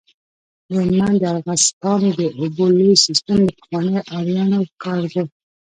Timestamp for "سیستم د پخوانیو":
3.05-4.05